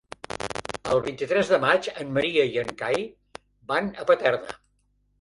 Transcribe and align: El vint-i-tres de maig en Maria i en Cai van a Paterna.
El 0.95 1.01
vint-i-tres 1.07 1.51
de 1.55 1.59
maig 1.67 1.91
en 2.05 2.11
Maria 2.17 2.49
i 2.57 2.59
en 2.65 2.75
Cai 2.83 3.09
van 3.75 3.95
a 4.07 4.11
Paterna. 4.13 4.61